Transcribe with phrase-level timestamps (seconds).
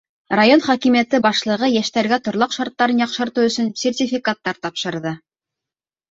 [0.37, 5.13] Район хакимиәте башлығы йәштәргә торлаҡ шарттарын яҡшыртыу өсөн сертификаттар тапшырҙы.